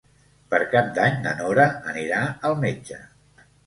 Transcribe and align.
Per 0.53 0.59
Cap 0.71 0.89
d'Any 0.95 1.21
na 1.27 1.35
Nora 1.43 1.69
anirà 1.95 2.27
al 2.53 2.61
metge. 2.69 3.03